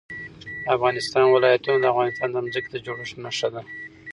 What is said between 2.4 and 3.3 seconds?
ځمکې د جوړښت